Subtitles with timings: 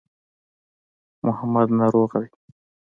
[1.25, 2.29] محمد ناروغه دی.